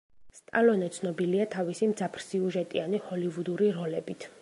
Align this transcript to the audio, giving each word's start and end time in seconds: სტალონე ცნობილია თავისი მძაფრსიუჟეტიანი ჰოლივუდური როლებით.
სტალონე 0.37 0.87
ცნობილია 0.95 1.47
თავისი 1.57 1.91
მძაფრსიუჟეტიანი 1.93 3.05
ჰოლივუდური 3.11 3.73
როლებით. 3.81 4.33